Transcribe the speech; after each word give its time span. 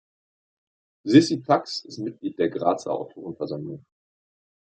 Sissi 1.05 1.43
Tax 1.43 1.85
ist 1.85 1.99
Mitglied 1.99 2.39
der 2.39 2.49
Grazer 2.49 2.91
Autorenversammlung. 2.91 3.85